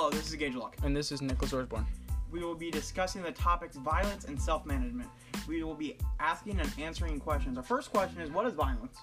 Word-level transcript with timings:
Hello, 0.00 0.08
this 0.08 0.30
is 0.30 0.34
Gage 0.36 0.54
Luck. 0.54 0.76
And 0.82 0.96
this 0.96 1.12
is 1.12 1.20
Nicholas 1.20 1.52
Orsborn. 1.52 1.84
We 2.32 2.42
will 2.42 2.54
be 2.54 2.70
discussing 2.70 3.22
the 3.22 3.32
topics 3.32 3.76
violence 3.76 4.24
and 4.24 4.40
self 4.40 4.64
management. 4.64 5.10
We 5.46 5.62
will 5.62 5.74
be 5.74 5.98
asking 6.18 6.58
and 6.58 6.72
answering 6.78 7.20
questions. 7.20 7.58
Our 7.58 7.62
first 7.62 7.92
question 7.92 8.18
is 8.22 8.30
What 8.30 8.46
is 8.46 8.54
violence? 8.54 8.96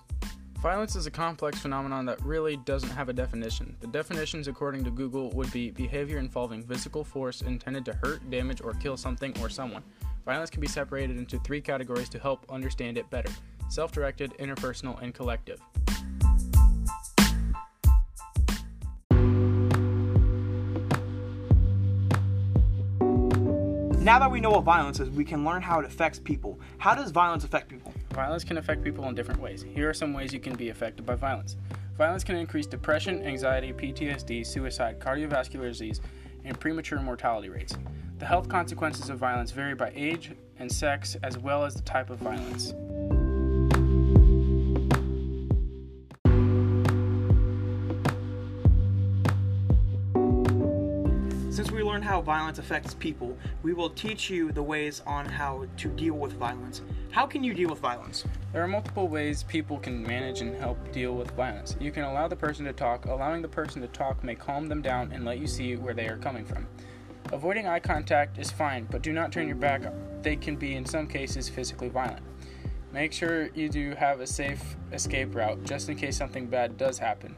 Violence 0.55 0.95
is 0.95 1.05
a 1.05 1.11
complex 1.11 1.59
phenomenon 1.59 2.07
that 2.07 2.19
really 2.23 2.57
doesn't 2.57 2.89
have 2.89 3.09
a 3.09 3.13
definition. 3.13 3.77
The 3.79 3.85
definitions, 3.85 4.47
according 4.47 4.85
to 4.85 4.89
Google, 4.89 5.29
would 5.33 5.51
be 5.51 5.69
behavior 5.69 6.17
involving 6.17 6.63
physical 6.63 7.03
force 7.03 7.43
intended 7.43 7.85
to 7.85 7.93
hurt, 7.93 8.27
damage, 8.31 8.61
or 8.63 8.73
kill 8.73 8.97
something 8.97 9.39
or 9.39 9.49
someone. 9.49 9.83
Violence 10.25 10.49
can 10.49 10.61
be 10.61 10.67
separated 10.67 11.15
into 11.15 11.37
three 11.41 11.61
categories 11.61 12.09
to 12.09 12.17
help 12.17 12.43
understand 12.49 12.97
it 12.97 13.07
better 13.11 13.31
self 13.69 13.91
directed, 13.91 14.33
interpersonal, 14.39 14.99
and 15.03 15.13
collective. 15.13 15.61
Now 24.07 24.19
that 24.19 24.31
we 24.31 24.39
know 24.39 24.51
what 24.51 24.63
violence 24.63 25.01
is, 25.01 25.09
we 25.09 25.25
can 25.25 25.43
learn 25.43 25.61
how 25.61 25.81
it 25.81 25.85
affects 25.85 26.17
people. 26.17 26.57
How 26.77 26.95
does 26.95 27.11
violence 27.11 27.43
affect 27.43 27.67
people? 27.67 27.93
Violence 28.11 28.45
can 28.45 28.57
affect 28.57 28.81
people 28.81 29.03
in 29.09 29.15
different 29.15 29.41
ways. 29.41 29.61
Here 29.61 29.89
are 29.89 29.93
some 29.93 30.13
ways 30.13 30.31
you 30.31 30.39
can 30.39 30.55
be 30.55 30.69
affected 30.69 31.05
by 31.05 31.15
violence. 31.15 31.57
Violence 31.97 32.23
can 32.23 32.37
increase 32.37 32.65
depression, 32.67 33.21
anxiety, 33.25 33.73
PTSD, 33.73 34.45
suicide, 34.45 35.01
cardiovascular 35.01 35.67
disease, 35.67 35.99
and 36.45 36.57
premature 36.57 37.01
mortality 37.01 37.49
rates. 37.49 37.77
The 38.19 38.25
health 38.25 38.47
consequences 38.47 39.09
of 39.09 39.17
violence 39.17 39.51
vary 39.51 39.75
by 39.75 39.91
age 39.93 40.31
and 40.57 40.71
sex, 40.71 41.17
as 41.21 41.37
well 41.37 41.65
as 41.65 41.75
the 41.75 41.81
type 41.81 42.09
of 42.09 42.19
violence. 42.19 42.73
Since 51.57 51.71
we 51.71 51.81
learned 51.81 52.03
how 52.03 52.21
violence 52.21 52.59
affects 52.59 52.93
people, 52.93 53.35
we 53.63 53.73
will 53.73 53.89
teach 53.89 54.29
you 54.29 54.51
the 54.51 54.61
ways 54.61 55.01
on 55.07 55.25
how 55.25 55.65
to 55.77 55.87
deal 55.87 56.13
with 56.13 56.33
violence. 56.33 56.83
How 57.09 57.25
can 57.25 57.43
you 57.43 57.55
deal 57.55 57.69
with 57.69 57.79
violence? 57.79 58.25
There 58.53 58.63
are 58.63 58.67
multiple 58.67 59.07
ways 59.07 59.41
people 59.41 59.79
can 59.79 60.03
manage 60.03 60.41
and 60.41 60.55
help 60.55 60.77
deal 60.91 61.15
with 61.15 61.31
violence. 61.31 61.75
You 61.79 61.91
can 61.91 62.03
allow 62.03 62.27
the 62.27 62.35
person 62.35 62.63
to 62.65 62.73
talk. 62.73 63.07
Allowing 63.07 63.41
the 63.41 63.47
person 63.47 63.81
to 63.81 63.87
talk 63.87 64.23
may 64.23 64.35
calm 64.35 64.69
them 64.69 64.83
down 64.83 65.11
and 65.11 65.25
let 65.25 65.39
you 65.39 65.47
see 65.47 65.75
where 65.77 65.95
they 65.95 66.07
are 66.07 66.17
coming 66.17 66.45
from. 66.45 66.67
Avoiding 67.33 67.67
eye 67.67 67.79
contact 67.79 68.37
is 68.37 68.51
fine, 68.51 68.87
but 68.91 69.01
do 69.01 69.11
not 69.11 69.31
turn 69.31 69.47
your 69.47 69.55
back. 69.55 69.81
They 70.21 70.35
can 70.35 70.57
be, 70.57 70.75
in 70.75 70.85
some 70.85 71.07
cases, 71.07 71.49
physically 71.49 71.89
violent. 71.89 72.21
Make 72.93 73.11
sure 73.11 73.49
you 73.55 73.67
do 73.67 73.95
have 73.95 74.19
a 74.19 74.27
safe 74.27 74.77
escape 74.93 75.33
route 75.33 75.63
just 75.63 75.89
in 75.89 75.97
case 75.97 76.17
something 76.17 76.45
bad 76.45 76.77
does 76.77 76.99
happen. 76.99 77.35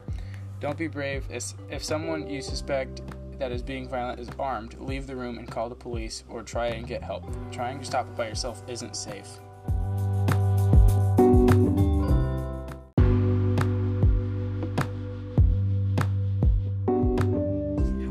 Don't 0.60 0.76
be 0.76 0.88
brave. 0.88 1.24
If 1.30 1.82
someone 1.82 2.28
you 2.28 2.42
suspect 2.42 3.00
that 3.40 3.50
is 3.50 3.62
being 3.62 3.88
violent 3.88 4.20
is 4.20 4.28
armed, 4.38 4.78
leave 4.78 5.06
the 5.06 5.16
room 5.16 5.38
and 5.38 5.50
call 5.50 5.70
the 5.70 5.74
police 5.74 6.24
or 6.28 6.42
try 6.42 6.66
and 6.66 6.86
get 6.86 7.02
help. 7.02 7.24
Trying 7.50 7.80
to 7.80 7.84
stop 7.86 8.06
it 8.06 8.14
by 8.14 8.28
yourself 8.28 8.62
isn't 8.68 8.94
safe. 8.94 9.40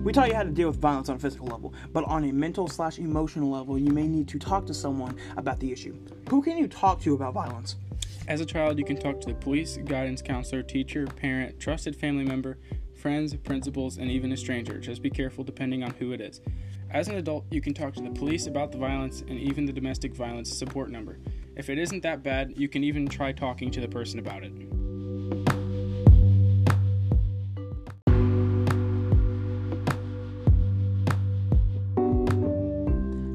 We 0.04 0.14
taught 0.14 0.30
you 0.30 0.34
how 0.34 0.42
to 0.42 0.50
deal 0.50 0.70
with 0.70 0.78
violence 0.78 1.10
on 1.10 1.18
a 1.18 1.20
physical 1.20 1.46
level, 1.46 1.76
but 1.94 2.04
on 2.06 2.24
a 2.24 2.34
mental 2.34 2.68
slash 2.68 2.98
emotional 2.98 3.52
level, 3.52 3.78
you 3.78 3.92
may 3.92 4.08
need 4.08 4.28
to 4.30 4.40
talk 4.40 4.66
to 4.66 4.74
someone 4.74 5.16
about 5.38 5.60
the 5.60 5.72
issue. 5.72 5.96
Who 6.30 6.42
can 6.42 6.58
you 6.58 6.68
talk 6.68 7.00
to 7.02 7.14
about 7.14 7.36
violence? 7.36 7.76
As 8.28 8.42
a 8.42 8.46
child, 8.46 8.80
you 8.80 8.86
can 8.86 8.98
talk 8.98 9.22
to 9.22 9.28
the 9.28 9.36
police, 9.36 9.78
guidance 9.78 10.24
counselor, 10.24 10.64
teacher, 10.64 11.06
parent, 11.06 11.60
trusted 11.60 11.96
family 11.96 12.26
member, 12.26 12.58
friends, 13.00 13.34
principals, 13.36 13.98
and 13.98 14.12
even 14.12 14.32
a 14.34 14.38
stranger. 14.38 14.78
Just 14.78 15.02
be 15.02 15.10
careful 15.10 15.44
depending 15.44 15.84
on 15.84 15.92
who 15.92 16.12
it 16.12 16.20
is. 16.20 16.42
As 16.92 17.08
an 17.08 17.16
adult, 17.16 17.46
you 17.50 17.62
can 17.62 17.74
talk 17.74 17.94
to 17.94 18.02
the 18.02 18.10
police 18.10 18.48
about 18.48 18.72
the 18.72 18.78
violence 18.78 19.22
and 19.22 19.40
even 19.40 19.66
the 19.66 19.72
domestic 19.72 20.14
violence 20.14 20.52
support 20.52 20.90
number. 20.90 21.18
If 21.56 21.70
it 21.70 21.78
isn't 21.78 22.04
that 22.04 22.24
bad, 22.24 22.54
you 22.58 22.68
can 22.68 22.84
even 22.84 23.08
try 23.08 23.32
talking 23.32 23.72
to 23.72 23.80
the 23.80 23.88
person 23.88 24.20
about 24.20 24.44
it. 24.44 24.52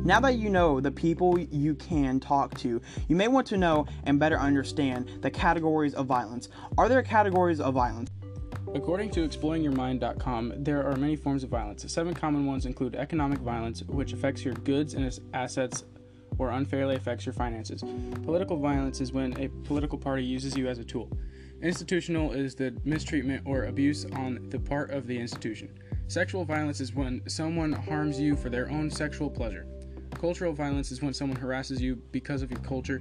Now 0.06 0.20
that 0.20 0.34
you 0.36 0.50
know 0.50 0.80
the 0.80 0.91
people 0.91 1.38
you 1.38 1.74
can 1.76 2.20
talk 2.20 2.58
to, 2.58 2.82
you 3.08 3.16
may 3.16 3.28
want 3.28 3.47
to 3.47 3.56
know 3.56 3.86
and 4.04 4.20
better 4.20 4.38
understand 4.38 5.08
the 5.22 5.30
categories 5.30 5.94
of 5.94 6.04
violence. 6.04 6.50
Are 6.76 6.91
there 6.91 7.03
categories 7.03 7.58
of 7.58 7.72
violence? 7.72 8.10
According 8.74 9.10
to 9.10 9.26
exploringyourmind.com, 9.26 10.54
there 10.56 10.84
are 10.84 10.96
many 10.96 11.14
forms 11.14 11.44
of 11.44 11.50
violence. 11.50 11.84
Seven 11.90 12.12
common 12.12 12.44
ones 12.44 12.66
include 12.66 12.96
economic 12.96 13.38
violence, 13.38 13.84
which 13.84 14.12
affects 14.12 14.44
your 14.44 14.54
goods 14.54 14.94
and 14.94 15.16
assets 15.32 15.84
or 16.38 16.50
unfairly 16.50 16.96
affects 16.96 17.24
your 17.24 17.34
finances. 17.34 17.84
Political 18.24 18.56
violence 18.56 19.00
is 19.00 19.12
when 19.12 19.40
a 19.40 19.48
political 19.62 19.96
party 19.96 20.24
uses 20.24 20.56
you 20.56 20.66
as 20.66 20.80
a 20.80 20.84
tool. 20.84 21.08
Institutional 21.62 22.32
is 22.32 22.56
the 22.56 22.74
mistreatment 22.84 23.42
or 23.46 23.66
abuse 23.66 24.06
on 24.06 24.48
the 24.50 24.58
part 24.58 24.91
of 24.91 25.06
the 25.06 25.16
institution. 25.16 25.68
Sexual 26.08 26.44
violence 26.44 26.80
is 26.80 26.96
when 26.96 27.22
someone 27.28 27.72
harms 27.72 28.18
you 28.18 28.34
for 28.34 28.50
their 28.50 28.68
own 28.70 28.91
sexual 28.91 29.30
pleasure. 29.30 29.68
Cultural 30.14 30.52
violence 30.52 30.91
is 30.91 31.00
when 31.00 31.14
someone 31.14 31.38
harasses 31.38 31.80
you 31.80 31.94
because 32.10 32.42
of 32.42 32.50
your 32.50 32.60
culture. 32.60 33.00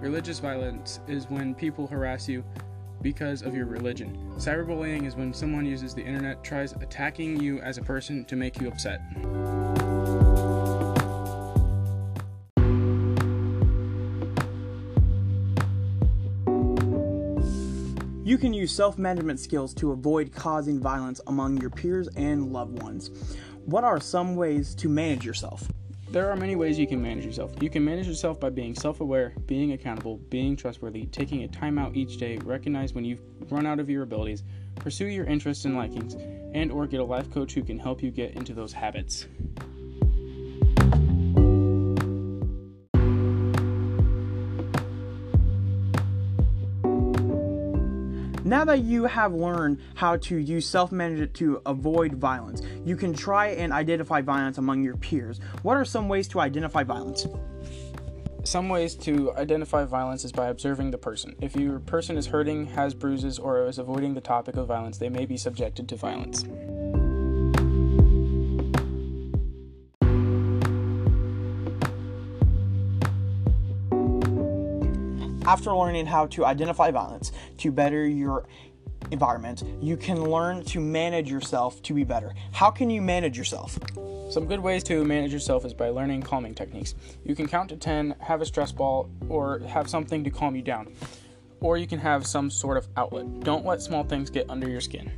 Religious 0.00 0.38
violence 0.38 1.00
is 1.08 1.28
when 1.28 1.56
people 1.56 1.88
harass 1.88 2.28
you 2.28 2.44
because 3.02 3.42
of 3.42 3.54
your 3.54 3.66
religion. 3.66 4.16
Cyberbullying 4.36 5.06
is 5.06 5.16
when 5.16 5.32
someone 5.32 5.66
uses 5.66 5.94
the 5.94 6.02
internet, 6.02 6.42
tries 6.42 6.72
attacking 6.72 7.40
you 7.40 7.60
as 7.60 7.78
a 7.78 7.82
person 7.82 8.24
to 8.26 8.36
make 8.36 8.60
you 8.60 8.68
upset. 8.68 9.00
You 18.28 18.36
can 18.36 18.52
use 18.52 18.70
self 18.70 18.98
management 18.98 19.40
skills 19.40 19.72
to 19.74 19.92
avoid 19.92 20.32
causing 20.34 20.80
violence 20.80 21.20
among 21.28 21.62
your 21.62 21.70
peers 21.70 22.08
and 22.08 22.52
loved 22.52 22.82
ones. 22.82 23.10
What 23.64 23.84
are 23.84 24.00
some 24.00 24.36
ways 24.36 24.74
to 24.76 24.88
manage 24.88 25.24
yourself? 25.24 25.66
There 26.10 26.30
are 26.30 26.36
many 26.36 26.56
ways 26.56 26.78
you 26.78 26.86
can 26.86 27.02
manage 27.02 27.26
yourself. 27.26 27.52
You 27.60 27.68
can 27.68 27.84
manage 27.84 28.06
yourself 28.06 28.40
by 28.40 28.48
being 28.48 28.74
self 28.74 29.02
aware, 29.02 29.34
being 29.44 29.72
accountable, 29.72 30.16
being 30.30 30.56
trustworthy, 30.56 31.04
taking 31.04 31.42
a 31.42 31.48
time 31.48 31.78
out 31.78 31.94
each 31.96 32.16
day, 32.16 32.38
recognize 32.38 32.94
when 32.94 33.04
you've 33.04 33.20
run 33.50 33.66
out 33.66 33.78
of 33.78 33.90
your 33.90 34.04
abilities, 34.04 34.42
pursue 34.76 35.06
your 35.06 35.26
interests 35.26 35.66
and 35.66 35.76
likings, 35.76 36.14
and 36.54 36.72
or 36.72 36.86
get 36.86 37.00
a 37.00 37.04
life 37.04 37.30
coach 37.30 37.52
who 37.52 37.62
can 37.62 37.78
help 37.78 38.02
you 38.02 38.10
get 38.10 38.32
into 38.36 38.54
those 38.54 38.72
habits. 38.72 39.26
Now 48.48 48.64
that 48.64 48.78
you 48.78 49.04
have 49.04 49.34
learned 49.34 49.78
how 49.94 50.16
to 50.16 50.36
use 50.38 50.66
self 50.66 50.90
management 50.90 51.34
to 51.34 51.60
avoid 51.66 52.14
violence, 52.14 52.62
you 52.82 52.96
can 52.96 53.12
try 53.12 53.48
and 53.48 53.74
identify 53.74 54.22
violence 54.22 54.56
among 54.56 54.82
your 54.82 54.96
peers. 54.96 55.38
What 55.60 55.76
are 55.76 55.84
some 55.84 56.08
ways 56.08 56.28
to 56.28 56.40
identify 56.40 56.82
violence? 56.82 57.26
Some 58.44 58.70
ways 58.70 58.94
to 58.94 59.34
identify 59.34 59.84
violence 59.84 60.24
is 60.24 60.32
by 60.32 60.46
observing 60.46 60.92
the 60.92 60.96
person. 60.96 61.34
If 61.42 61.56
your 61.56 61.80
person 61.80 62.16
is 62.16 62.26
hurting, 62.26 62.64
has 62.68 62.94
bruises, 62.94 63.38
or 63.38 63.66
is 63.66 63.78
avoiding 63.78 64.14
the 64.14 64.22
topic 64.22 64.56
of 64.56 64.66
violence, 64.66 64.96
they 64.96 65.10
may 65.10 65.26
be 65.26 65.36
subjected 65.36 65.86
to 65.90 65.96
violence. 65.96 66.46
After 75.48 75.74
learning 75.74 76.04
how 76.04 76.26
to 76.26 76.44
identify 76.44 76.90
violence 76.90 77.32
to 77.56 77.72
better 77.72 78.06
your 78.06 78.46
environment, 79.10 79.62
you 79.80 79.96
can 79.96 80.22
learn 80.22 80.62
to 80.66 80.78
manage 80.78 81.30
yourself 81.30 81.80
to 81.84 81.94
be 81.94 82.04
better. 82.04 82.34
How 82.52 82.70
can 82.70 82.90
you 82.90 83.00
manage 83.00 83.38
yourself? 83.38 83.78
Some 84.28 84.44
good 84.44 84.60
ways 84.60 84.84
to 84.84 85.02
manage 85.06 85.32
yourself 85.32 85.64
is 85.64 85.72
by 85.72 85.88
learning 85.88 86.20
calming 86.20 86.54
techniques. 86.54 86.94
You 87.24 87.34
can 87.34 87.48
count 87.48 87.70
to 87.70 87.78
10, 87.78 88.16
have 88.20 88.42
a 88.42 88.44
stress 88.44 88.72
ball, 88.72 89.08
or 89.30 89.60
have 89.60 89.88
something 89.88 90.22
to 90.24 90.28
calm 90.30 90.54
you 90.54 90.60
down. 90.60 90.92
Or 91.60 91.78
you 91.78 91.86
can 91.86 91.98
have 91.98 92.26
some 92.26 92.50
sort 92.50 92.76
of 92.76 92.86
outlet. 92.98 93.40
Don't 93.40 93.64
let 93.64 93.80
small 93.80 94.04
things 94.04 94.28
get 94.28 94.50
under 94.50 94.68
your 94.68 94.82
skin. 94.82 95.10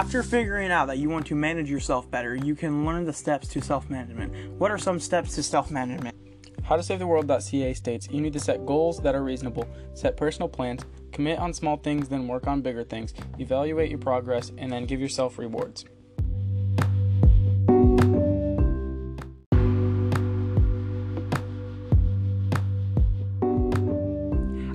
After 0.00 0.22
figuring 0.22 0.70
out 0.70 0.86
that 0.86 0.96
you 0.96 1.10
want 1.10 1.26
to 1.26 1.34
manage 1.34 1.68
yourself 1.68 2.10
better, 2.10 2.34
you 2.34 2.54
can 2.54 2.86
learn 2.86 3.04
the 3.04 3.12
steps 3.12 3.48
to 3.48 3.60
self 3.60 3.90
management. 3.90 4.50
What 4.52 4.70
are 4.70 4.78
some 4.78 4.98
steps 4.98 5.34
to 5.34 5.42
self 5.42 5.70
management? 5.70 6.16
HowToSaveTheWorld.ca 6.62 7.74
states 7.74 8.08
you 8.10 8.22
need 8.22 8.32
to 8.32 8.40
set 8.40 8.64
goals 8.64 9.02
that 9.02 9.14
are 9.14 9.22
reasonable, 9.22 9.68
set 9.92 10.16
personal 10.16 10.48
plans, 10.48 10.86
commit 11.12 11.38
on 11.38 11.52
small 11.52 11.76
things, 11.76 12.08
then 12.08 12.26
work 12.26 12.46
on 12.46 12.62
bigger 12.62 12.82
things, 12.82 13.12
evaluate 13.38 13.90
your 13.90 13.98
progress, 13.98 14.52
and 14.56 14.72
then 14.72 14.86
give 14.86 15.02
yourself 15.02 15.36
rewards. 15.36 15.84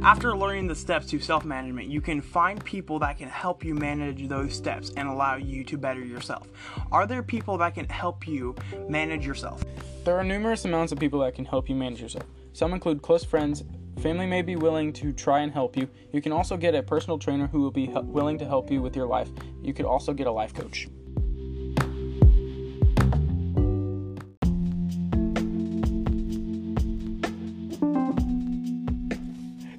After 0.06 0.38
learning 0.38 0.68
the 0.68 0.75
steps 0.75 1.07
to 1.07 1.19
self 1.19 1.46
management, 1.46 1.88
you 1.88 2.00
can 2.00 2.22
find 2.22 2.63
people 2.63 3.00
that 3.00 3.18
can 3.18 3.28
help 3.28 3.66
you 3.66 3.74
manage 3.74 4.28
those 4.28 4.54
steps 4.54 4.92
and 4.96 5.07
allow 5.07 5.38
you 5.38 5.63
to 5.63 5.80
better 5.80 6.06
yourself. 6.06 6.48
Are 6.92 7.07
there 7.07 7.24
people 7.24 7.57
that 7.57 7.74
can 7.74 7.90
help 7.90 8.28
you 8.28 8.54
manage 8.88 9.25
yourself? 9.25 9.63
There 10.04 10.16
are 10.16 10.24
numerous 10.24 10.63
amounts 10.63 10.92
of 10.92 11.00
people 11.00 11.22
that 11.22 11.34
can 11.34 11.44
help 11.44 11.68
you 11.68 11.74
manage 11.74 12.04
yourself. 12.04 12.25
Some 12.54 12.74
include 12.74 13.02
close 13.02 13.24
friends, 13.24 13.63
family 14.00 14.28
may 14.28 14.44
be 14.44 14.56
willing 14.56 14.94
to 14.94 15.12
try 15.12 15.40
and 15.40 15.52
help 15.52 15.75
you. 15.75 15.90
You 16.13 16.22
can 16.22 16.31
also 16.31 16.56
get 16.56 16.75
a 16.75 16.84
personal 16.84 17.18
trainer 17.18 17.48
who 17.48 17.62
will 17.62 17.72
be 17.72 17.88
willing 17.88 18.38
to 18.38 18.46
help 18.46 18.69
you 18.69 18.84
with 18.84 18.96
your 18.96 19.07
life. 19.07 19.31
You 19.63 19.74
could 19.74 19.88
also 19.88 20.13
get 20.13 20.28
a 20.28 20.31
life 20.31 20.54
coach. 20.54 20.88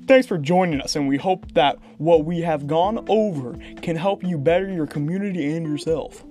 Thanks 0.06 0.28
for 0.28 0.38
joining 0.38 0.80
us, 0.80 0.94
and 0.94 1.08
we 1.08 1.16
hope 1.16 1.52
that 1.54 1.78
what 1.98 2.24
we 2.24 2.40
have 2.42 2.68
gone 2.68 3.04
over 3.08 3.56
can 3.82 3.96
help 3.96 4.22
you 4.22 4.38
better 4.38 4.68
your 4.68 4.86
community 4.86 5.56
and 5.56 5.66
yourself. 5.66 6.22